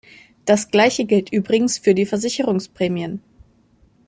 Das 0.45 0.71
Gleiche 0.71 1.05
gilt 1.05 1.31
übrigens 1.31 1.77
für 1.77 1.93
die 1.93 2.07
Versicherungsprämien. 2.07 3.21